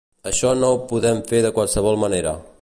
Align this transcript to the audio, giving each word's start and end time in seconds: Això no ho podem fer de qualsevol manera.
Això 0.29 0.53
no 0.61 0.71
ho 0.71 0.79
podem 0.93 1.21
fer 1.33 1.43
de 1.47 1.53
qualsevol 1.59 2.01
manera. 2.07 2.35